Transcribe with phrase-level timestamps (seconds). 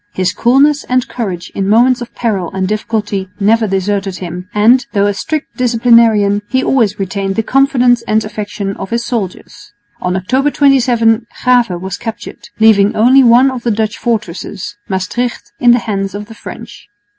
[0.15, 5.05] His coolness and courage in moments of peril and difficulty never deserted him, and, though
[5.05, 9.73] a strict disciplinarian, he always retained the confidence and affection of his soldiers.
[10.01, 15.69] On October 27 Grave was captured, leaving only one of the Dutch fortresses, Maestricht, in
[15.69, 16.87] the hands of the French.